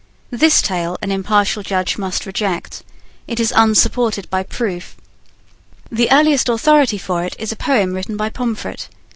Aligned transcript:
This 0.31 0.63
tale 0.63 0.97
an 1.03 1.11
impartial 1.11 1.61
judge 1.61 1.99
must 1.99 2.25
reject. 2.25 2.81
It 3.27 3.39
is 3.39 3.53
unsupported 3.55 4.27
by 4.31 4.41
proof. 4.41 4.95
The 5.91 6.11
earliest 6.11 6.49
authority 6.49 6.97
for 6.97 7.23
it 7.23 7.35
is 7.37 7.51
a 7.51 7.55
poem 7.55 7.93
written 7.93 8.17
by 8.17 8.29
Pomfret. 8.31 8.87